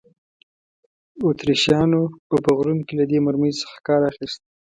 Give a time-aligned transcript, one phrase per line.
[1.23, 4.39] اتریشیانو به په غرونو کې له دې مرمۍ څخه کار اخیست.